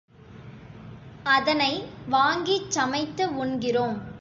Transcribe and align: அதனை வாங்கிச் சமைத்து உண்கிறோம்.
அதனை 1.23 1.83
வாங்கிச் 2.09 2.71
சமைத்து 2.71 3.35
உண்கிறோம். 3.35 4.01